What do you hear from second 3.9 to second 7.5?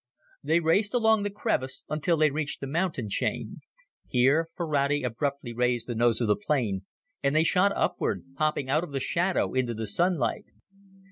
Here, Ferrati abruptly raised the nose of the plane and they